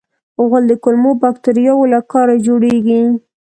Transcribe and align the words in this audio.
غول 0.47 0.63
د 0.67 0.73
کولمو 0.83 1.11
باکتریاوو 1.23 1.89
له 1.93 1.99
کاره 2.11 2.35
جوړېږي. 2.47 3.01